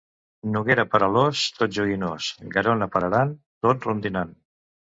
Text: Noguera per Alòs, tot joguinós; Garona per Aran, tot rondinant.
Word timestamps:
Noguera 0.53 0.85
per 0.93 1.01
Alòs, 1.07 1.43
tot 1.59 1.75
joguinós; 1.77 2.31
Garona 2.57 2.89
per 2.97 3.05
Aran, 3.11 3.37
tot 3.69 3.89
rondinant. 3.93 4.37